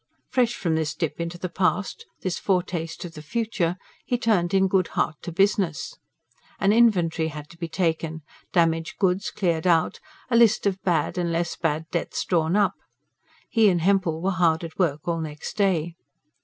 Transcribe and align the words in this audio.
Fresh 0.31 0.55
from 0.55 0.73
this 0.73 0.95
dip 0.95 1.21
into 1.21 1.37
the 1.37 1.47
past, 1.47 2.07
this 2.21 2.39
foretaste 2.39 3.05
of 3.05 3.13
the 3.13 3.21
future, 3.21 3.77
he 4.03 4.17
turned 4.17 4.51
in 4.51 4.67
good 4.67 4.87
heart 4.97 5.13
to 5.21 5.31
business. 5.31 5.93
An 6.59 6.73
inventory 6.73 7.27
had 7.27 7.51
to 7.51 7.57
be 7.59 7.67
taken; 7.67 8.23
damaged 8.51 8.97
goods 8.97 9.29
cleared 9.29 9.67
out; 9.67 9.99
a 10.31 10.35
list 10.35 10.65
of 10.65 10.81
bad 10.81 11.19
and 11.19 11.31
less 11.31 11.55
bad 11.55 11.85
debts 11.91 12.25
drawn 12.25 12.55
up: 12.55 12.73
he 13.47 13.69
and 13.69 13.81
Hempel 13.81 14.23
were 14.23 14.31
hard 14.31 14.63
at 14.63 14.79
work 14.79 15.07
all 15.07 15.21
next 15.21 15.55
day. 15.55 15.93